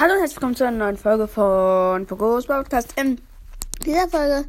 Hallo 0.00 0.14
und 0.14 0.20
herzlich 0.20 0.36
willkommen 0.36 0.56
zu 0.56 0.66
einer 0.66 0.78
neuen 0.78 0.96
Folge 0.96 1.28
von 1.28 2.06
Pogos 2.06 2.46
Podcast. 2.46 2.98
In 2.98 3.20
dieser 3.84 4.08
Folge 4.08 4.46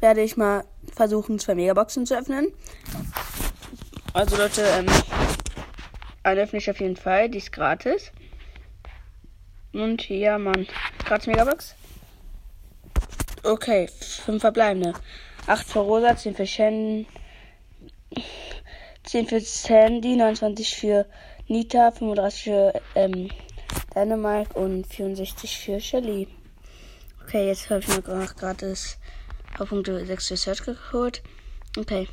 werde 0.00 0.20
ich 0.20 0.36
mal 0.36 0.66
versuchen, 0.94 1.38
zwei 1.38 1.54
Megaboxen 1.54 2.04
zu 2.04 2.14
öffnen. 2.14 2.52
Also 4.12 4.36
Leute, 4.36 4.60
ähm, 4.78 4.86
eine 6.24 6.42
öffne 6.42 6.58
ich 6.58 6.68
auf 6.68 6.78
jeden 6.78 6.96
Fall, 6.96 7.30
die 7.30 7.38
ist 7.38 7.52
gratis. 7.52 8.12
Und 9.72 10.06
ja, 10.10 10.36
Mann, 10.36 10.66
gratis 11.06 11.26
Megabox. 11.26 11.74
Okay, 13.44 13.88
fünf 14.26 14.42
verbleibende. 14.42 14.92
Acht 15.46 15.66
für 15.66 15.78
Rosa, 15.78 16.18
zehn 16.18 16.34
für 16.34 16.46
Shen, 16.46 17.06
zehn 19.04 19.26
für 19.26 19.40
Sandy, 19.40 20.16
29 20.16 20.76
für 20.76 21.06
Nita, 21.48 21.92
35 21.92 22.44
für 22.44 22.82
ähm, 22.94 23.30
Dänemark 23.96 24.54
und 24.54 24.86
64 24.86 25.58
für 25.58 25.80
Shelly. 25.80 26.28
Okay, 27.24 27.46
jetzt 27.46 27.70
habe 27.70 27.80
ich 27.80 27.88
mir 27.88 28.02
gerade 28.02 28.68
das 28.68 28.98
Punkte 29.56 30.04
6 30.04 30.28
für 30.28 30.36
Search 30.36 30.62
geholt. 30.64 31.22
Okay. 31.78 32.06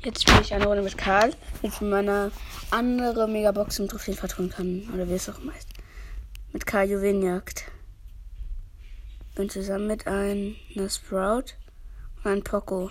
Jetzt 0.00 0.20
spiele 0.20 0.42
ich 0.42 0.52
eine 0.52 0.66
Runde 0.66 0.82
mit 0.82 0.98
Karl, 0.98 1.32
mit 1.62 1.80
meiner 1.80 2.30
andere 2.70 3.26
Megabox 3.26 3.78
im 3.78 3.88
Trophäen 3.88 4.14
vertun 4.14 4.50
kann. 4.50 4.90
Oder 4.92 5.08
wie 5.08 5.14
es 5.14 5.30
auch 5.30 5.42
meist. 5.42 5.70
Mit 6.52 6.66
Karl 6.66 6.90
Juwelenjagd. 6.90 7.64
Bin 9.36 9.48
zusammen 9.48 9.86
mit 9.86 10.06
einer 10.06 10.54
Sprout 10.90 11.54
und 12.18 12.26
einem 12.30 12.44
Poco. 12.44 12.90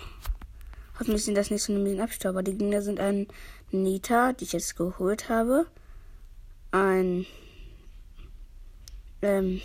Hoffentlich 0.98 1.24
sind 1.24 1.36
das 1.36 1.52
nicht 1.52 1.62
so 1.62 1.72
ein 1.72 2.00
Abstauber. 2.00 2.42
Die 2.42 2.58
Gegner 2.58 2.82
sind 2.82 2.98
ein 2.98 3.28
Nita, 3.70 4.32
die 4.32 4.44
ich 4.44 4.52
jetzt 4.52 4.76
geholt 4.76 5.28
habe 5.28 5.66
ein 6.74 7.24
ähm, 9.22 9.60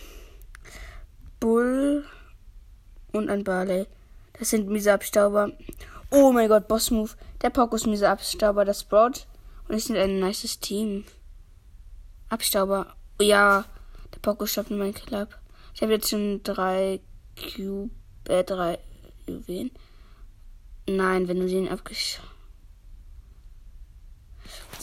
Bull 1.40 2.06
und 3.11 3.30
ein 3.30 3.44
Barley. 3.44 3.88
Das 4.38 4.52
sind 4.52 4.70
miese 4.70 4.94
Abstauber. 4.94 5.52
Oh 6.11 6.31
mein 6.31 6.47
Gott, 6.47 6.67
Boss 6.67 6.92
Move. 6.92 7.11
Der 7.42 7.50
Poco 7.50 7.75
ist 7.75 7.88
miese 7.88 8.09
Abstauber, 8.09 8.64
das 8.64 8.81
Sprout. 8.81 9.25
Und 9.67 9.75
ich 9.75 9.86
sind 9.86 9.97
ein 9.97 10.19
nices 10.19 10.59
Team. 10.59 11.03
Abstauber. 12.30 12.95
Oh, 13.19 13.23
ja, 13.23 13.66
der 14.14 14.19
Poco 14.19 14.45
stoppt 14.45 14.69
mein 14.69 14.94
Kill 14.94 15.16
ab. 15.16 15.39
Ich 15.73 15.81
habe 15.81 15.94
jetzt 15.94 16.09
schon 16.09 16.44
drei 16.44 17.00
Cube, 17.36 17.89
äh, 18.28 18.44
drei 18.44 18.78
Juwelen. 19.28 19.72
Nein, 20.88 21.28
wenn 21.28 21.39
du 21.39 21.47
den 21.47 21.69
abgeschaut 21.69 22.28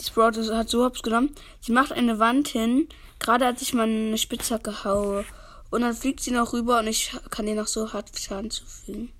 Sprout 0.07 0.53
hat 0.53 0.69
so 0.69 0.83
hops 0.83 1.03
genommen. 1.03 1.33
Sie 1.61 1.71
macht 1.71 1.91
eine 1.91 2.19
Wand 2.19 2.47
hin, 2.47 2.87
gerade 3.19 3.45
als 3.45 3.61
ich 3.61 3.73
meine 3.73 4.17
Spitzhacke 4.17 4.83
haue. 4.83 5.25
Und 5.69 5.81
dann 5.81 5.93
fliegt 5.93 6.21
sie 6.21 6.31
noch 6.31 6.53
rüber 6.53 6.79
und 6.79 6.87
ich 6.87 7.11
kann 7.29 7.47
ihr 7.47 7.55
noch 7.55 7.67
so 7.67 7.93
hart 7.93 8.17
Schaden 8.17 8.51
zufügen. 8.51 9.11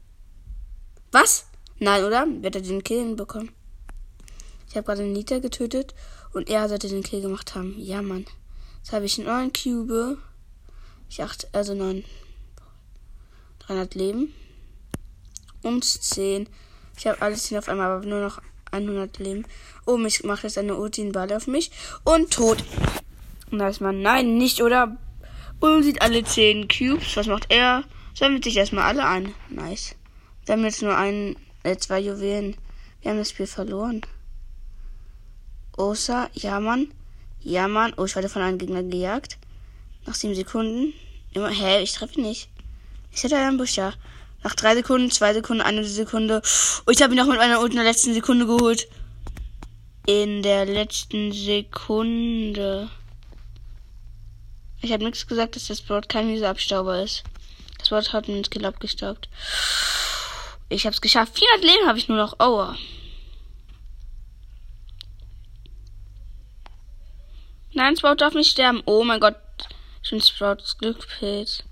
Was? 1.11 1.45
Nein, 1.79 2.03
oder? 2.03 2.25
Wird 2.41 2.55
er 2.55 2.61
den 2.61 2.83
Kill 2.83 2.99
hinbekommen? 2.99 3.51
Ich 4.69 4.75
habe 4.75 4.85
gerade 4.85 5.03
Nita 5.03 5.39
getötet 5.39 5.93
und 6.33 6.49
er 6.49 6.67
sollte 6.69 6.87
den 6.87 7.03
Kill 7.03 7.21
gemacht 7.21 7.55
haben. 7.55 7.75
Ja, 7.77 8.01
Mann. 8.01 8.25
Jetzt 8.77 8.91
habe 8.91 9.05
ich 9.05 9.17
neun 9.17 9.51
Cube. 9.53 10.17
Ich 11.09 11.21
acht, 11.21 11.53
also 11.53 11.73
neun. 11.73 12.03
300 13.59 13.95
Leben. 13.95 14.33
Und 15.61 15.83
10. 15.83 16.47
Ich 16.97 17.07
habe 17.07 17.21
alles 17.21 17.47
hin 17.47 17.57
auf 17.57 17.69
einmal, 17.69 17.91
aber 17.91 18.05
nur 18.05 18.21
noch 18.21 18.41
100 18.71 19.19
Leben. 19.19 19.45
Oh, 19.85 19.97
ich 20.05 20.23
mache 20.23 20.47
jetzt 20.47 20.57
eine 20.57 20.75
Ulti 20.75 21.01
in 21.01 21.11
Ball 21.11 21.31
auf 21.33 21.47
mich. 21.47 21.71
Und 22.03 22.31
tot. 22.31 22.63
Und 23.51 23.59
da 23.59 23.69
ist 23.69 23.81
man, 23.81 24.01
nein, 24.01 24.37
nicht, 24.37 24.61
oder? 24.61 24.97
Bull 25.59 25.81
sieht 25.83 26.01
alle 26.01 26.23
10 26.23 26.67
Cubes. 26.67 27.15
Was 27.15 27.27
macht 27.27 27.47
er? 27.49 27.83
Sammelt 28.13 28.43
sich 28.43 28.57
erstmal 28.57 28.85
alle 28.85 29.05
ein. 29.05 29.33
Nice. 29.49 29.95
Sammelt 30.45 30.73
jetzt 30.73 30.83
nur 30.83 30.95
ein, 30.95 31.35
äh, 31.63 31.77
zwei 31.77 31.99
Juwelen. 31.99 32.55
Wir 33.01 33.11
haben 33.11 33.17
das 33.17 33.31
Spiel 33.31 33.47
verloren. 33.47 34.01
Osa, 35.77 36.29
ja, 36.33 36.59
Mann. 36.59 36.91
Ja, 37.41 37.67
Mann. 37.67 37.93
Oh, 37.97 38.05
ich 38.05 38.15
werde 38.15 38.29
von 38.29 38.41
einem 38.41 38.57
Gegner 38.57 38.83
gejagt. 38.83 39.37
Nach 40.05 40.15
7 40.15 40.35
Sekunden. 40.35 40.93
Immer, 41.33 41.49
hä, 41.49 41.81
ich 41.81 41.93
treffe 41.93 42.21
nicht. 42.21 42.49
Ich 43.11 43.23
hätte 43.23 43.37
einen 43.37 43.57
Busch, 43.57 43.77
ja. 43.77 43.93
Nach 44.43 44.55
drei 44.55 44.75
Sekunden, 44.75 45.11
zwei 45.11 45.33
Sekunden, 45.33 45.61
eine 45.61 45.83
Sekunde. 45.83 46.41
Oh, 46.85 46.91
ich 46.91 47.01
habe 47.01 47.13
ihn 47.13 47.17
noch 47.17 47.27
mit 47.27 47.37
meiner 47.37 47.59
Ult 47.59 47.71
in 47.71 47.77
der 47.77 47.85
letzten 47.85 48.13
Sekunde 48.13 48.45
geholt. 48.45 48.87
In 50.05 50.41
der 50.41 50.65
letzten 50.65 51.31
Sekunde. 51.33 52.89
Ich 54.81 54.91
habe 54.91 55.03
nichts 55.03 55.27
gesagt, 55.27 55.55
dass 55.55 55.67
das 55.67 55.81
Board 55.81 56.07
kein 56.07 56.27
mieser 56.27 56.49
Abstauber 56.49 57.01
ist. 57.01 57.23
Das 57.79 57.89
Board 57.89 58.13
hat 58.13 58.29
einen 58.29 58.43
Skill 58.43 58.65
abgestaubt. 58.65 59.27
Ich 60.69 60.85
habe 60.85 60.93
es 60.93 61.01
geschafft. 61.01 61.37
400 61.37 61.63
Leben 61.63 61.87
habe 61.87 61.97
ich 61.97 62.07
nur 62.07 62.17
noch. 62.17 62.39
Aua. 62.39 62.77
Nein, 67.73 67.95
Sprout 67.95 68.15
darf 68.15 68.33
nicht 68.33 68.51
sterben. 68.51 68.81
Oh 68.85 69.03
mein 69.03 69.19
Gott. 69.19 69.35
Schon 70.01 70.21
Sprouts 70.21 70.77
Glückspilz. 70.77 71.63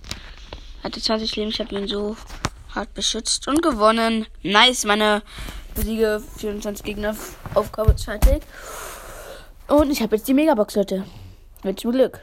Hatte 0.84 1.02
20 1.02 1.36
Leben. 1.36 1.50
Ich 1.50 1.60
habe 1.60 1.76
ihn 1.76 1.88
so 1.88 2.16
hat 2.76 2.94
beschützt 2.94 3.48
und 3.48 3.62
gewonnen. 3.62 4.26
Nice, 4.44 4.86
meine 4.86 5.24
Siege 5.76 6.22
24 6.38 6.86
Gegner 6.86 7.16
Aufgabe 7.54 7.94
ist 7.94 8.06
fertig. 8.06 8.44
Und 9.68 9.90
ich 9.92 10.02
habe 10.02 10.16
jetzt 10.16 10.28
die 10.28 10.34
Megabox, 10.34 10.76
Leute. 10.76 11.06
Mit 11.64 11.82
Glück. 11.82 12.22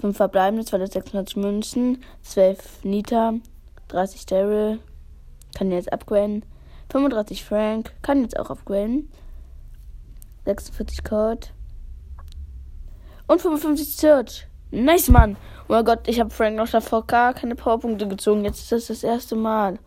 5 0.00 0.16
verbleibende, 0.16 0.64
226 0.64 1.36
Münzen, 1.36 2.04
12 2.22 2.84
Nita, 2.84 3.34
30 3.88 4.26
Daryl, 4.26 4.80
kann 5.56 5.70
jetzt 5.70 5.92
upgraden, 5.92 6.44
35 6.90 7.44
Frank, 7.44 7.92
kann 8.02 8.22
jetzt 8.22 8.38
auch 8.38 8.50
upgraden, 8.50 9.10
46 10.44 11.04
Code 11.04 11.46
und 13.26 13.40
55 13.40 13.96
Search. 13.96 14.46
Nice, 14.74 15.08
Mann. 15.08 15.36
Oh 15.68 15.72
mein 15.72 15.84
Gott, 15.84 16.08
ich 16.08 16.18
habe 16.18 16.30
Frank 16.30 16.56
noch 16.56 16.68
davor 16.68 17.06
gar 17.06 17.32
keine 17.32 17.54
Powerpunkte 17.54 18.08
gezogen. 18.08 18.44
Jetzt 18.44 18.58
ist 18.60 18.72
das 18.72 18.86
das 18.88 19.04
erste 19.04 19.36
Mal. 19.36 19.78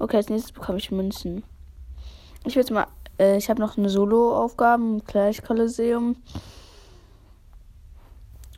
Okay, 0.00 0.16
als 0.16 0.30
nächstes 0.30 0.50
bekomme 0.50 0.78
ich 0.78 0.90
Münzen. 0.90 1.44
Ich 2.44 2.56
will 2.56 2.62
jetzt 2.62 2.72
mal. 2.72 2.88
Äh, 3.20 3.36
ich 3.36 3.48
habe 3.48 3.60
noch 3.60 3.78
eine 3.78 3.88
Solo-Aufgabe 3.88 4.82
im 4.82 5.04
Clash 5.04 5.42
Kolosseum. 5.42 6.16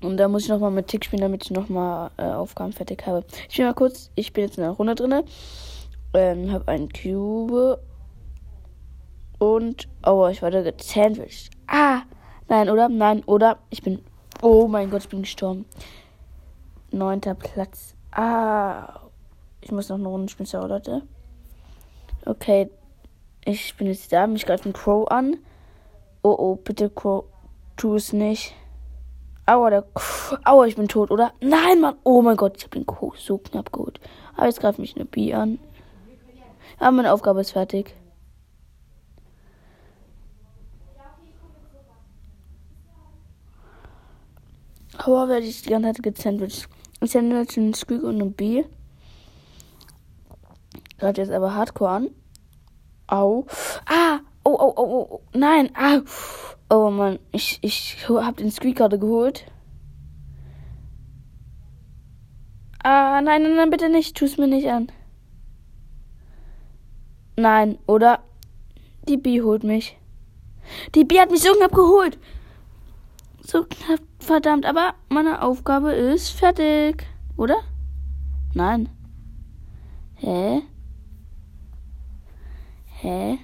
Und 0.01 0.17
da 0.17 0.27
muss 0.27 0.45
ich 0.45 0.49
nochmal 0.49 0.71
mit 0.71 0.89
Tick 0.89 1.05
spielen, 1.05 1.21
damit 1.21 1.45
ich 1.45 1.51
nochmal 1.51 2.11
äh, 2.17 2.23
Aufgaben 2.23 2.73
fertig 2.73 3.07
habe. 3.07 3.23
Ich 3.51 3.59
will 3.59 3.67
mal 3.67 3.75
kurz. 3.75 4.11
Ich 4.15 4.33
bin 4.33 4.45
jetzt 4.45 4.57
in 4.57 4.65
der 4.65 4.73
Runde 4.73 4.95
drin. 4.95 5.23
Ähm, 6.15 6.51
habe 6.51 6.67
einen 6.69 6.89
Cube. 6.89 7.79
Und. 9.39 9.87
Oh, 10.07 10.29
ich 10.29 10.41
war 10.41 10.51
da 10.51 10.63
gesandwiched. 10.63 11.51
Ah! 11.67 12.01
Nein, 12.49 12.71
oder? 12.71 12.89
Nein, 12.89 13.23
oder? 13.27 13.59
Ich 13.69 13.83
bin. 13.83 14.03
Oh 14.47 14.69
mein 14.69 14.91
Gott, 14.91 15.05
ich 15.05 15.09
bin 15.09 15.23
gestorben. 15.23 15.65
Neunter 16.91 17.33
Platz. 17.35 17.95
Ah. 18.11 19.01
Ich 19.63 19.73
muss 19.73 19.89
noch 19.89 19.97
eine 19.97 20.07
Runde 20.07 20.31
spielen, 20.31 20.69
Leute. 20.69 21.01
Okay. 22.27 22.69
Ich 23.47 23.75
bin 23.79 23.87
jetzt 23.87 24.13
da. 24.13 24.27
Mich 24.27 24.45
greift 24.45 24.67
ein 24.67 24.75
Crow 24.75 25.11
an. 25.11 25.39
Oh, 26.23 26.37
oh, 26.39 26.57
bitte, 26.57 26.91
Crow. 26.91 27.25
Tu 27.79 27.95
es 27.95 28.13
nicht. 28.13 28.53
Aua, 29.47 29.71
der. 29.71 29.87
Aua, 30.45 30.67
ich 30.67 30.77
bin 30.77 30.89
tot, 30.89 31.11
oder? 31.11 31.33
Nein, 31.41 31.81
Mann. 31.81 31.97
Oh 32.05 32.21
mein 32.21 32.37
Gott, 32.37 32.59
ich 32.59 32.65
habe 32.65 32.79
den 32.79 32.85
Crow 32.85 33.17
so 33.17 33.39
knapp 33.39 33.73
geholt. 33.73 33.99
Aber 34.37 34.45
jetzt 34.45 34.61
greift 34.61 34.79
mich 34.79 34.95
eine 34.95 35.07
Bee 35.07 35.33
an. 35.33 35.59
Aber 36.79 36.91
meine 36.91 37.15
Aufgabe 37.15 37.41
ist 37.41 37.53
fertig. 37.53 37.95
Aua, 45.07 45.29
werde 45.29 45.45
ich 45.45 45.61
die 45.63 45.69
ganze 45.69 45.93
Zeit 45.93 46.03
gesandwiched. 46.03 46.69
Ich 47.01 47.13
jetzt 47.13 47.59
einen 47.59 47.75
Squeak 47.75 48.03
und 48.03 48.23
einen 48.23 48.33
B. 48.33 48.65
Gerade 50.99 51.21
jetzt 51.21 51.31
aber 51.31 51.55
Hardcore 51.55 51.91
an. 51.91 52.11
Au. 53.07 53.47
Ah! 53.85 54.21
Oh, 54.45 54.57
oh, 54.59 54.73
oh, 54.77 55.09
oh. 55.11 55.21
Nein! 55.35 55.71
Ah! 55.75 56.01
Oh 56.71 56.91
Mann, 56.91 57.19
ich, 57.33 57.59
ich 57.61 58.09
hab 58.09 58.39
den 58.39 58.51
Squeak 58.51 58.77
gerade 58.77 58.99
geholt. 58.99 59.45
Ah, 62.83 63.21
nein, 63.21 63.43
nein, 63.43 63.57
nein, 63.57 63.71
bitte 63.71 63.91
nicht. 63.91 64.17
Tu 64.17 64.25
es 64.25 64.39
mir 64.39 64.47
nicht 64.47 64.69
an. 64.69 64.91
Nein, 67.37 67.79
oder? 67.87 68.21
Die 69.07 69.19
B 69.19 69.43
holt 69.43 69.65
mich. 69.65 69.99
Die 70.95 71.05
B 71.05 71.21
hat 71.21 71.31
mich 71.31 71.43
knapp 71.43 71.75
geholt. 71.75 72.19
So 73.47 73.65
knapp, 73.65 74.01
verdammt. 74.21 74.65
Aber 74.65 74.95
meine 75.11 75.43
Aufgabe 75.43 75.93
ist 75.93 76.31
fertig. 76.31 77.07
Oder? 77.37 77.57
Nein. 78.55 78.89
Hä? 80.15 80.63
Hä? 82.87 83.39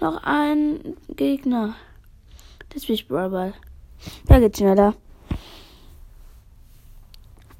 Noch 0.00 0.22
ein 0.24 0.96
Gegner. 1.08 1.74
Das 2.70 2.86
bin 2.86 2.96
ich 2.96 3.06
Brawl. 3.06 3.54
Da 4.26 4.40
geht's 4.40 4.58
schneller. 4.58 4.94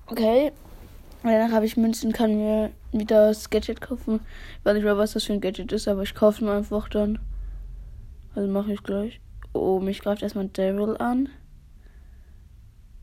Okay. 0.07 0.53
Danach 1.23 1.53
habe 1.53 1.67
ich 1.67 1.77
Münzen, 1.77 2.13
kann 2.13 2.37
mir 2.37 2.71
wieder 2.93 3.29
das 3.29 3.51
Gadget 3.51 3.81
kaufen. 3.81 4.21
Ich 4.59 4.65
weiß 4.65 4.75
nicht 4.75 4.85
mehr, 4.85 4.99
was 4.99 5.13
das 5.13 5.25
für 5.25 5.33
ein 5.33 5.41
Gadget 5.41 5.73
ist, 5.73 5.89
aber 5.89 6.03
ich 6.03 6.15
kaufe 6.15 6.45
mir 6.45 6.53
einfach 6.53 6.89
dann. 6.89 7.19
Also 8.35 8.49
mache 8.49 8.73
ich 8.73 8.83
gleich. 8.83 9.21
Oh, 9.59 9.81
mich 9.81 10.01
greift 10.01 10.23
erstmal 10.23 10.49
Daryl 10.49 10.97
an. 10.99 11.29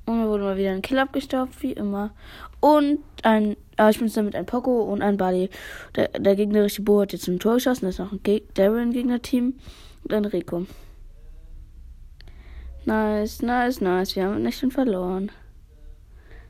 Und 0.05 0.19
mir 0.19 0.27
wurde 0.27 0.43
mal 0.43 0.57
wieder 0.57 0.71
ein 0.71 0.81
Kill 0.81 0.99
abgestaubt, 0.99 1.61
wie 1.61 1.71
immer. 1.71 2.13
Und 2.59 2.99
ein, 3.23 3.55
ah, 3.77 3.89
ich 3.89 3.99
bin 3.99 4.11
damit 4.13 4.35
ein 4.35 4.45
Poco 4.45 4.83
und 4.83 5.01
ein 5.01 5.17
Buddy. 5.17 5.49
Der, 5.95 6.09
der 6.09 6.35
gegnerische 6.35 6.81
Bo 6.81 7.01
hat 7.01 7.13
jetzt 7.13 7.27
ein 7.27 7.39
Tor 7.39 7.55
geschossen. 7.55 7.85
Das 7.85 7.95
ist 7.95 7.99
noch 7.99 8.11
ein 8.11 8.21
Geg 8.23 8.53
Daryl 8.55 8.91
Gegnerteam. 8.91 9.55
Und 10.03 10.13
ein 10.13 10.25
Rico. 10.25 10.65
Nice, 12.85 13.41
nice, 13.41 13.79
nice. 13.79 14.15
Wir 14.15 14.25
haben 14.25 14.43
nicht 14.43 14.59
schon 14.59 14.71
verloren. 14.71 15.31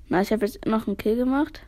Nice, 0.10 0.28
ich 0.28 0.34
habe 0.34 0.46
jetzt 0.46 0.66
noch 0.66 0.88
einen 0.88 0.98
Kill 0.98 1.16
gemacht. 1.16 1.62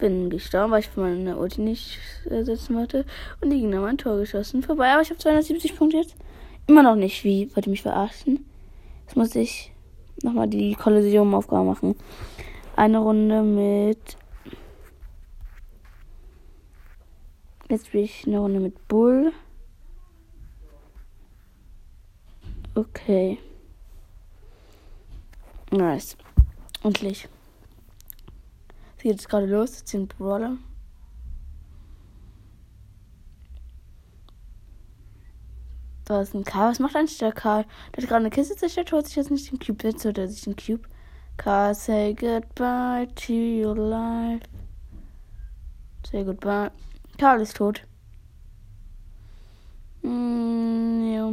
Bin 0.00 0.30
gestorben, 0.30 0.72
weil 0.72 0.80
ich 0.80 0.96
meine 0.96 1.36
Ulti 1.36 1.60
nicht 1.60 1.98
ersetzen 2.24 2.74
wollte. 2.74 3.04
Und 3.40 3.50
die 3.50 3.60
Gegner 3.60 3.78
haben 3.78 3.84
ein 3.84 3.98
Tor 3.98 4.16
geschossen. 4.16 4.62
Vorbei, 4.62 4.90
aber 4.92 5.02
ich 5.02 5.10
habe 5.10 5.20
270 5.20 5.76
Punkte 5.76 5.98
jetzt. 5.98 6.16
Immer 6.66 6.82
noch 6.82 6.96
nicht. 6.96 7.22
Wie? 7.22 7.54
Wollt 7.54 7.66
ihr 7.66 7.70
mich 7.70 7.82
verarschen? 7.82 8.46
Jetzt 9.02 9.16
muss 9.16 9.34
ich 9.34 9.72
nochmal 10.22 10.48
die 10.48 10.74
Kollision-Aufgabe 10.74 11.64
machen. 11.64 11.96
Eine 12.76 12.98
Runde 12.98 13.42
mit. 13.42 14.16
Jetzt 17.68 17.88
spiele 17.88 18.04
ich 18.04 18.26
eine 18.26 18.38
Runde 18.38 18.60
mit 18.60 18.88
Bull. 18.88 19.32
Okay. 22.74 23.38
Nice. 25.70 26.16
Endlich. 26.82 27.28
Es 29.00 29.04
geht 29.04 29.12
jetzt 29.12 29.28
gerade 29.30 29.46
los. 29.46 29.78
Jetzt 29.78 29.88
sind 29.88 30.18
Brawler. 30.18 30.58
Da 36.04 36.20
ist 36.20 36.34
ein 36.34 36.44
Karl. 36.44 36.72
Was 36.72 36.80
macht 36.80 36.94
eigentlich 36.94 37.16
der 37.16 37.32
Karl? 37.32 37.64
Der 37.94 38.02
hat 38.02 38.10
gerade 38.10 38.16
eine 38.16 38.28
Kiste 38.28 38.56
zerstört, 38.56 38.92
holt 38.92 39.06
sich 39.06 39.16
jetzt 39.16 39.30
nicht 39.30 39.50
den 39.50 39.58
Cube. 39.58 39.88
Jetzt 39.88 40.04
holt 40.04 40.18
er 40.18 40.28
sich 40.28 40.42
den 40.42 40.54
Cube. 40.54 40.86
Karl, 41.38 41.74
say 41.74 42.12
goodbye 42.12 43.08
to 43.14 43.32
your 43.32 43.74
life. 43.74 44.44
Say 46.06 46.22
goodbye. 46.22 46.70
Karl 47.16 47.40
ist 47.40 47.56
tot. 47.56 47.86
Mm, 50.02 51.14
ja. 51.14 51.32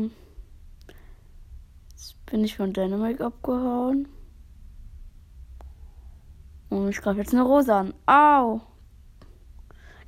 Jetzt 1.92 2.26
bin 2.28 2.46
ich 2.46 2.56
von 2.56 2.72
Dynamite 2.72 3.26
abgehauen. 3.26 4.08
Und 6.70 6.90
ich 6.90 7.02
greife 7.02 7.20
jetzt 7.20 7.34
eine 7.34 7.44
Rose 7.44 7.74
an. 7.74 7.94
Au! 8.06 8.62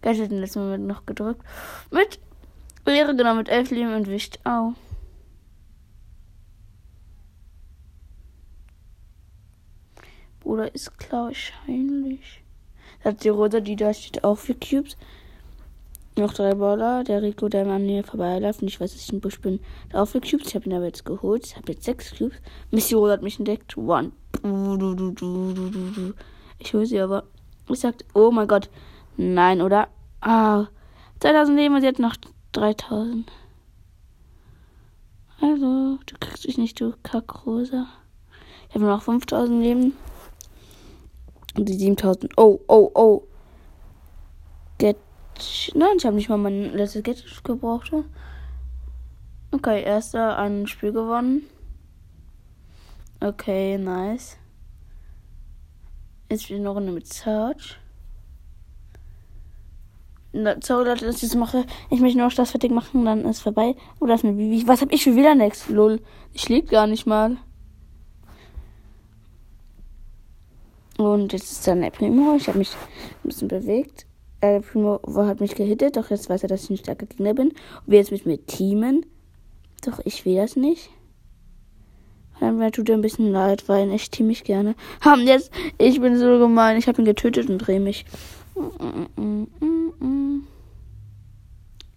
Gadget 0.02 0.32
im 0.32 0.40
letzten 0.40 0.60
Moment 0.60 0.88
noch 0.88 1.06
gedrückt. 1.06 1.42
Mit 1.92 2.20
Ehre 2.86 3.16
genau 3.16 3.36
mit 3.36 3.50
elf 3.50 3.70
Leben 3.72 3.92
entwischt. 3.92 4.40
Au. 4.44 4.74
Bruder 10.40 10.74
ist 10.74 10.98
klar 10.98 11.26
wahrscheinlich. 11.26 12.44
Hat 13.04 13.24
die 13.24 13.30
Rosa, 13.30 13.60
die 13.60 13.76
da 13.76 13.94
steht, 13.94 14.24
auch 14.24 14.38
vier 14.38 14.56
Cubes. 14.56 14.98
Noch 16.18 16.34
drei 16.34 16.56
Baller. 16.56 17.04
Der 17.04 17.22
Rico, 17.22 17.50
der 17.50 17.68
an 17.68 17.86
mir 17.86 18.04
vorbeiläuft. 18.04 18.62
Und 18.62 18.68
ich 18.68 18.80
weiß, 18.80 18.92
dass 18.92 19.04
ich 19.04 19.14
ein 19.14 19.22
Busch 19.22 19.40
bin. 19.40 19.60
Da 19.90 20.02
auch 20.02 20.08
vier 20.08 20.22
Cubes. 20.22 20.48
Ich 20.48 20.56
habe 20.56 20.66
ihn 20.66 20.74
aber 20.74 20.86
jetzt 20.86 21.06
geholt. 21.06 21.46
Ich 21.46 21.56
habe 21.56 21.72
jetzt 21.72 21.84
sechs 21.84 22.18
Cubes. 22.18 22.38
Missy 22.72 22.96
Rosa 22.96 23.14
hat 23.14 23.22
mich 23.22 23.38
entdeckt. 23.38 23.78
One. 23.78 24.12
Ich 26.60 26.74
hole 26.74 26.86
sie 26.86 27.00
aber. 27.00 27.24
Ich 27.70 27.80
sagte, 27.80 28.06
oh 28.14 28.32
mein 28.32 28.48
Gott. 28.48 28.70
Nein, 29.18 29.62
oder? 29.62 29.88
Ah. 30.22 30.68
2000 31.20 31.58
Leben 31.58 31.76
und 31.76 31.82
sie 31.82 31.88
hat 31.88 32.00
noch 32.00 32.16
3000. 32.52 33.30
Also, 35.42 36.00
du 36.06 36.16
kriegst 36.20 36.46
dich 36.46 36.58
nicht, 36.58 36.80
du 36.80 36.94
Kackrosa. 37.04 37.88
Ich 38.68 38.76
habe 38.76 38.86
noch 38.86 39.02
5000 39.02 39.62
Leben. 39.62 39.94
Und 41.58 41.68
die 41.68 41.74
7000. 41.74 42.38
Oh, 42.38 42.60
oh, 42.68 42.92
oh. 42.94 43.24
Get. 44.78 44.98
Nein, 45.74 45.98
ich 45.98 46.06
habe 46.06 46.16
nicht 46.16 46.30
mal 46.30 46.38
mein 46.38 46.74
letztes 46.74 47.04
Get 47.04 47.24
gebraucht. 47.44 47.92
Okay, 49.52 49.84
erster 49.84 50.38
ein 50.38 50.68
Spiel 50.68 50.92
gewonnen. 50.92 51.44
Okay, 53.22 53.78
nice. 53.78 54.38
Jetzt 56.30 56.50
wieder 56.50 56.60
eine 56.60 56.70
Runde 56.70 56.92
mit 56.92 57.08
Search. 57.12 57.78
So, 60.32 60.84
Leute, 60.84 61.06
dass 61.06 61.16
ich 61.16 61.30
das 61.30 61.36
mache. 61.36 61.66
Ich 61.90 62.00
möchte 62.02 62.20
nur 62.20 62.30
das 62.30 62.52
fertig 62.52 62.72
machen, 62.72 63.04
dann 63.04 63.26
ist 63.26 63.42
vorbei. 63.42 63.76
Oder 64.00 64.14
ist 64.14 64.24
eine 64.24 64.34
Bibi. 64.34 64.68
Was 64.68 64.82
hab 64.82 64.92
ich 64.92 65.04
für 65.04 65.16
wieder 65.16 65.34
next? 65.34 65.70
Lol. 65.70 66.00
Ich 66.34 66.48
lebe 66.48 66.68
gar 66.68 66.86
nicht 66.86 67.08
mal. 67.08 67.38
Und 70.98 71.34
jetzt 71.34 71.52
ist 71.52 71.68
dann 71.68 71.82
der 71.82 71.90
Primo. 71.90 72.36
Ich 72.36 72.48
habe 72.48 72.60
mich 72.60 72.70
ein 72.74 73.28
bisschen 73.28 73.48
bewegt. 73.48 74.06
Der 74.44 74.62
Primo 74.62 75.02
hat 75.16 75.40
mich 75.40 75.56
gehittet, 75.56 75.98
doch 75.98 76.12
jetzt 76.12 76.30
weiß 76.30 76.44
er, 76.44 76.50
dass 76.50 76.66
ich 76.66 76.70
ein 76.70 76.78
starker 76.78 77.08
Gegner 77.08 77.34
bin. 77.34 77.50
Und 77.50 77.88
will 77.88 77.98
jetzt 77.98 78.12
mit 78.12 78.28
mir 78.28 78.46
teamen. 78.46 79.06
Doch 79.84 80.00
ich 80.06 80.26
will 80.26 80.36
das 80.36 80.56
nicht. 80.56 80.92
Und 82.40 82.60
dann 82.60 82.72
tut 82.72 82.90
er 82.90 82.96
ein 82.96 83.02
bisschen 83.02 83.32
leid, 83.32 83.68
weil 83.68 83.92
ich 83.92 84.10
team 84.10 84.28
mich 84.28 84.44
gerne. 84.44 84.76
Haben 85.02 85.24
jetzt, 85.24 85.52
ich 85.78 86.00
bin 86.00 86.18
so 86.18 86.40
gemein. 86.40 86.78
Ich 86.78 86.88
habe 86.88 87.02
ihn 87.02 87.06
getötet 87.06 87.50
und 87.50 87.58
drehe 87.60 87.80
mich. 87.80 88.06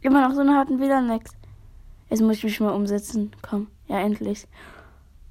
Immer 0.00 0.28
noch 0.28 0.34
so 0.34 0.40
einen 0.40 0.54
harten 0.54 0.80
WLAN-Next. 0.80 1.36
Jetzt 2.10 2.22
muss 2.22 2.36
ich 2.36 2.44
mich 2.44 2.60
mal 2.60 2.74
umsetzen. 2.74 3.30
Komm, 3.40 3.68
ja, 3.88 4.00
endlich. 4.00 4.46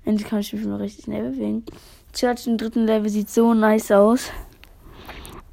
Endlich 0.06 0.28
kann 0.28 0.40
ich 0.40 0.54
mich 0.54 0.66
mal 0.66 0.78
richtig 0.78 1.06
schnell 1.06 1.30
bewegen. 1.30 1.64
Church 2.14 2.48
im 2.48 2.58
dritten 2.58 2.86
Level 2.86 3.10
sieht 3.10 3.30
so 3.30 3.54
nice 3.54 3.92
aus. 3.92 4.32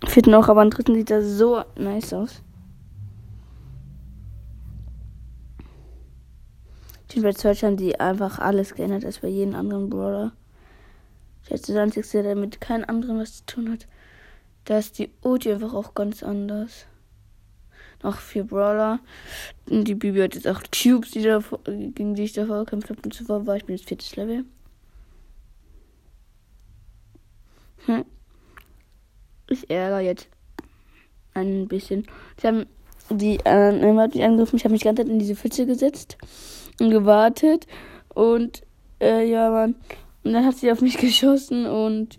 Vierten 0.06 0.34
auch, 0.34 0.48
aber 0.48 0.62
im 0.62 0.70
dritten 0.70 0.94
sieht 0.94 1.10
er 1.10 1.22
so 1.22 1.62
nice 1.76 2.12
aus. 2.14 2.42
Ich 7.12 7.22
bei 7.22 7.32
Search 7.32 7.64
haben 7.64 7.76
die 7.76 7.98
einfach 7.98 8.38
alles 8.38 8.74
geändert 8.74 9.04
als 9.04 9.20
bei 9.20 9.28
jedem 9.28 9.54
anderen 9.54 9.88
Brawler. 9.88 10.32
Jetzt 11.48 11.68
das 11.68 11.76
einzige, 11.76 12.22
der 12.22 12.36
mit 12.36 12.60
keinem 12.60 12.84
anderen 12.88 13.18
was 13.18 13.38
zu 13.38 13.46
tun 13.46 13.72
hat. 13.72 13.86
Da 14.64 14.78
ist 14.78 14.98
die 14.98 15.10
Ulti 15.22 15.50
einfach 15.50 15.72
auch 15.72 15.94
ganz 15.94 16.22
anders. 16.22 16.86
Noch 18.02 18.18
vier 18.18 18.44
Brawler. 18.44 19.00
Die 19.66 19.94
Bibi 19.94 20.20
hat 20.20 20.34
jetzt 20.34 20.46
auch 20.46 20.62
Tubes, 20.70 21.12
die 21.12 21.22
da, 21.22 21.42
gegen 21.64 22.14
die 22.14 22.24
ich 22.24 22.34
davor 22.34 22.64
gekämpft 22.64 22.90
habe. 22.90 23.00
Und 23.02 23.14
zuvor 23.14 23.46
war 23.46 23.56
ich 23.56 23.64
bin 23.64 23.76
jetzt 23.76 23.88
viertes 23.88 24.14
Level. 24.14 24.44
Hm. 27.86 28.04
Ich 29.48 29.70
ärgere 29.70 30.00
jetzt 30.00 30.28
ein 31.32 31.66
bisschen. 31.66 32.06
Sie 32.40 32.46
haben 32.46 32.66
die 33.10 33.38
äh, 33.44 33.96
hat 33.96 34.14
mich 34.14 34.22
angegriffen. 34.22 34.58
Ich 34.58 34.64
habe 34.64 34.72
mich 34.74 34.84
ganz 34.84 35.00
in 35.00 35.18
diese 35.18 35.34
Pfütze 35.34 35.64
gesetzt 35.64 36.18
gewartet. 36.78 37.66
Und 38.14 38.62
äh, 39.00 39.28
ja, 39.28 39.50
Mann. 39.50 39.74
Und 40.24 40.32
dann 40.32 40.44
hat 40.44 40.56
sie 40.56 40.70
auf 40.72 40.80
mich 40.80 40.96
geschossen 40.98 41.66
und 41.66 42.18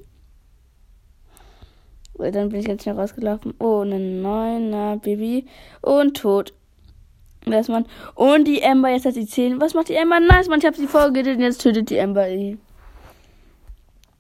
dann 2.18 2.50
bin 2.50 2.60
ich 2.60 2.66
ganz 2.66 2.84
schnell 2.84 2.96
rausgelaufen. 2.96 3.54
Oh, 3.60 3.80
eine 3.80 4.00
neuner 4.00 4.98
Baby. 4.98 5.46
Und 5.82 6.18
tot. 6.18 6.54
Das 7.46 7.70
Mann. 7.70 7.86
Und 8.16 8.46
die 8.46 8.62
Ember, 8.62 8.90
jetzt 8.90 9.06
hat 9.06 9.14
sie 9.14 9.26
10. 9.26 9.62
Was 9.62 9.74
macht 9.74 9.90
die 9.90 9.96
Ember? 9.96 10.20
Nice, 10.20 10.50
Mann, 10.50 10.60
ich 10.60 10.66
habe 10.66 10.76
sie 10.76 10.88
vorgetötet 10.88 11.38
und 11.38 11.44
jetzt 11.44 11.62
tötet 11.62 11.90
die 11.90 11.98
Ember 11.98 12.28
sie. 12.28 12.58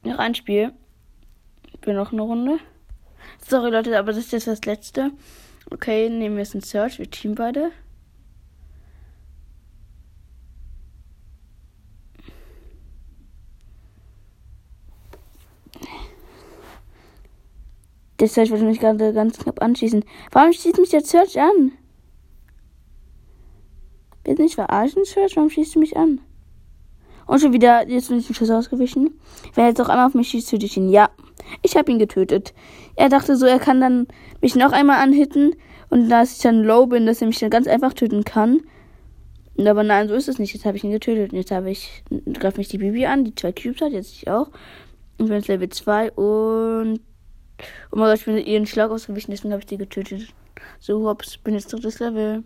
Noch 0.03 0.17
ein 0.17 0.33
Spiel. 0.33 0.71
Für 1.81 1.93
noch 1.93 2.13
eine 2.13 2.21
Runde. 2.21 2.59
Sorry, 3.45 3.69
Leute, 3.69 3.97
aber 3.97 4.13
das 4.13 4.19
ist 4.25 4.31
jetzt 4.31 4.47
das 4.47 4.65
letzte. 4.65 5.11
Okay, 5.69 6.09
nehmen 6.09 6.35
wir 6.35 6.43
jetzt 6.43 6.55
einen 6.55 6.63
Search. 6.63 6.99
Wir 6.99 7.09
team 7.09 7.35
beide. 7.35 7.71
Der 18.19 18.27
Search 18.27 18.51
wollte 18.51 18.65
mich 18.65 18.79
gerade 18.79 19.13
ganz 19.13 19.37
knapp 19.37 19.61
anschießen. 19.61 20.03
Warum 20.31 20.51
schießt 20.51 20.77
mich 20.77 20.89
der 20.89 21.01
Search 21.01 21.39
an? 21.39 21.71
Du 24.25 24.33
nicht 24.33 24.55
verarschen, 24.55 25.05
Search? 25.05 25.35
Warum 25.35 25.49
schießt 25.49 25.75
du 25.75 25.79
mich 25.79 25.95
an? 25.95 26.21
Und 27.25 27.39
schon 27.39 27.53
wieder, 27.53 27.87
jetzt 27.87 28.09
bin 28.09 28.17
ich 28.17 28.27
den 28.27 28.35
Schuss 28.35 28.49
ausgewichen. 28.49 29.19
Wenn 29.53 29.63
er 29.63 29.69
jetzt 29.69 29.79
auch 29.81 29.89
einmal 29.89 30.07
auf 30.07 30.15
mich 30.15 30.29
schießt, 30.29 30.49
töte 30.49 30.65
ich 30.65 30.75
ihn. 30.77 30.89
Ja, 30.89 31.09
ich 31.61 31.75
habe 31.77 31.91
ihn 31.91 31.99
getötet. 31.99 32.53
Er 32.95 33.07
dachte 33.09 33.35
so, 33.35 33.45
er 33.45 33.59
kann 33.59 33.79
dann 33.79 34.07
mich 34.41 34.55
noch 34.55 34.71
einmal 34.71 34.97
anhitten. 34.97 35.55
Und 35.89 36.09
da 36.09 36.23
ich 36.23 36.39
dann 36.39 36.63
low 36.63 36.87
bin, 36.87 37.05
dass 37.05 37.21
er 37.21 37.27
mich 37.27 37.39
dann 37.39 37.49
ganz 37.49 37.67
einfach 37.67 37.93
töten 37.93 38.23
kann. 38.23 38.61
Aber 39.57 39.83
nein, 39.83 40.07
so 40.07 40.15
ist 40.15 40.27
es 40.27 40.39
nicht. 40.39 40.53
Jetzt 40.53 40.65
habe 40.65 40.77
ich 40.77 40.83
ihn 40.83 40.91
getötet. 40.91 41.31
Und 41.31 41.37
jetzt 41.37 41.51
habe 41.51 41.69
ich, 41.69 42.03
greift 42.33 42.57
mich 42.57 42.67
die 42.67 42.77
Bibi 42.77 43.05
an, 43.05 43.25
die 43.25 43.35
zwei 43.35 43.51
Cubes 43.51 43.81
hat, 43.81 43.91
jetzt 43.91 44.13
ich 44.13 44.27
auch. 44.27 44.49
Ich 45.17 45.25
bin 45.25 45.33
jetzt 45.33 45.47
Level 45.47 45.69
2 45.69 46.11
und. 46.11 46.99
Oh 47.91 47.97
mein 47.97 48.09
Gott, 48.09 48.19
ich 48.19 48.25
bin 48.25 48.37
ihren 48.37 48.65
Schlag 48.65 48.91
ausgewichen, 48.91 49.31
deswegen 49.31 49.51
habe 49.51 49.61
ich 49.61 49.67
die 49.67 49.77
getötet. 49.77 50.33
So, 50.79 51.07
hops, 51.07 51.37
bin 51.37 51.53
jetzt 51.53 51.71
drittes 51.71 51.99
Level. 51.99 52.43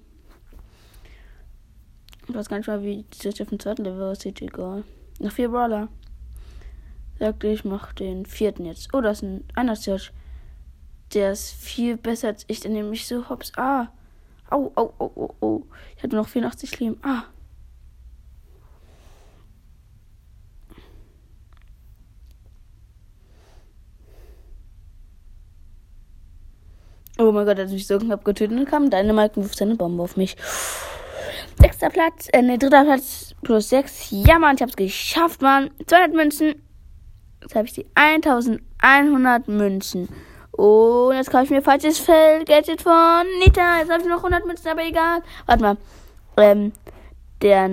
Ich 2.27 2.33
weiß 2.33 2.49
gar 2.49 2.57
nicht 2.57 2.67
mal, 2.67 2.81
wie 2.83 3.05
das 3.23 3.41
auf 3.41 3.49
dem 3.49 3.59
zweiten 3.59 3.83
Level 3.83 4.03
aussieht, 4.03 4.41
egal. 4.41 4.83
Noch 5.19 5.31
vier 5.31 5.49
Brawler. 5.49 5.89
Sagte 7.19 7.47
ich, 7.47 7.63
mach 7.63 7.93
den 7.93 8.25
vierten 8.25 8.65
jetzt. 8.65 8.93
Oh, 8.93 9.01
das 9.01 9.17
ist 9.17 9.23
ein 9.23 9.43
einer 9.55 9.75
Search. 9.75 10.11
Der 11.13 11.31
ist 11.31 11.51
viel 11.51 11.97
besser 11.97 12.29
als 12.29 12.45
ich, 12.47 12.61
der 12.61 12.71
nämlich 12.71 13.07
so 13.07 13.29
hops. 13.29 13.51
Ah. 13.57 13.89
Au, 14.49 14.71
au, 14.75 14.93
au, 14.97 15.11
au, 15.15 15.35
au. 15.41 15.63
Ich 15.95 16.03
hatte 16.03 16.15
noch 16.15 16.27
84 16.27 16.79
Leben. 16.79 16.97
Ah. 17.03 17.25
Oh 27.19 27.31
mein 27.31 27.45
Gott, 27.45 27.59
hat 27.59 27.69
mich 27.69 27.85
so 27.85 27.99
knapp 27.99 28.25
getötet 28.25 28.67
kam 28.67 28.89
Dynamite 28.89 29.35
wirft 29.35 29.57
seine 29.57 29.75
Bombe 29.75 30.01
auf 30.01 30.17
mich. 30.17 30.35
Sechster 31.61 31.89
Platz, 31.89 32.27
äh, 32.33 32.41
ne, 32.41 32.57
dritter 32.57 32.83
Platz 32.83 33.35
plus 33.43 33.69
sechs. 33.69 34.07
Ja, 34.09 34.39
Mann, 34.39 34.55
ich 34.55 34.63
hab's 34.63 34.75
geschafft, 34.75 35.41
Mann. 35.43 35.69
200 35.85 36.13
Münzen. 36.13 36.55
Jetzt 37.41 37.55
habe 37.55 37.67
ich 37.67 37.73
die 37.73 37.85
1100 37.93 39.47
Münzen. 39.47 40.09
Und 40.51 41.15
jetzt 41.15 41.29
kaufe 41.29 41.43
ich 41.43 41.49
mir 41.51 41.61
falsches 41.61 41.99
Feld 41.99 42.47
Gadget 42.47 42.81
von 42.81 43.25
Nita. 43.39 43.79
Jetzt 43.79 43.91
habe 43.91 44.01
ich 44.01 44.09
noch 44.09 44.17
100 44.17 44.47
Münzen, 44.47 44.69
aber 44.69 44.83
egal. 44.83 45.21
Warte 45.45 45.61
mal. 45.61 45.77
Ähm, 46.37 46.71
der, 47.43 47.69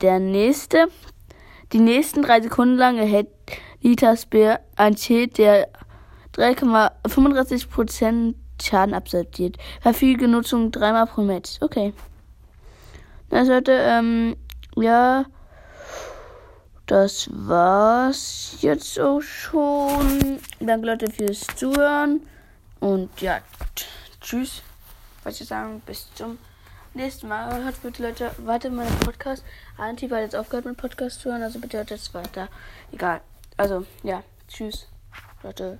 der 0.00 0.20
nächste, 0.20 0.86
die 1.72 1.80
nächsten 1.80 2.22
drei 2.22 2.40
Sekunden 2.40 2.76
lang 2.76 2.98
erhält 2.98 3.28
Nitas 3.80 4.26
Bär 4.26 4.60
ein 4.76 4.96
Schild, 4.96 5.38
der 5.38 5.68
3,35% 6.36 8.34
Schaden 8.62 8.94
absolviert. 8.94 9.56
Verfügige 9.80 10.28
Nutzung 10.28 10.72
dreimal 10.72 11.06
pro 11.06 11.22
Match. 11.22 11.58
Okay. 11.60 11.92
Das 13.28 13.46
sollte, 13.48 13.72
ähm, 13.72 14.36
ja, 14.76 15.24
das 16.86 17.28
war's 17.32 18.58
jetzt 18.60 19.00
auch 19.00 19.20
schon. 19.20 20.38
Danke 20.60 20.86
Leute 20.86 21.10
fürs 21.10 21.46
Zuhören. 21.56 22.20
Und 22.80 23.20
ja, 23.20 23.40
tschüss. 24.20 24.62
Was 25.24 25.40
ich 25.40 25.48
sagen, 25.48 25.82
bis 25.84 26.06
zum 26.14 26.38
nächsten 26.94 27.28
Mal. 27.28 27.64
Hört 27.64 27.82
bitte 27.82 28.02
Leute 28.02 28.30
weiter 28.38 28.70
meinen 28.70 28.98
Podcast. 29.00 29.44
Anti 29.76 30.08
hat 30.08 30.20
jetzt 30.20 30.36
aufgehört 30.36 30.64
mit 30.64 30.76
Podcast 30.76 31.20
zu 31.20 31.30
hören, 31.30 31.42
also 31.42 31.58
bitte 31.58 31.78
hört 31.78 31.90
jetzt 31.90 32.14
weiter. 32.14 32.48
Egal. 32.92 33.20
Also, 33.56 33.84
ja, 34.02 34.22
tschüss. 34.48 34.86
Leute. 35.42 35.78